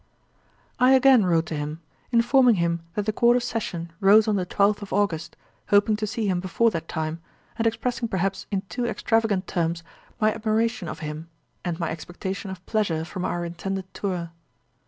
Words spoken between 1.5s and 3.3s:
him, informing him that the